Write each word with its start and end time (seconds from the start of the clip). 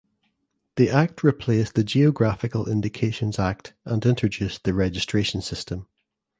The 0.77 0.89
Act 0.89 1.23
replaced 1.23 1.75
the 1.75 1.83
Geographical 1.83 2.67
Indications 2.67 3.37
Act 3.37 3.75
and 3.85 4.03
introduced 4.03 4.63
the 4.63 4.73
registration 4.73 5.41
system. 5.43 5.85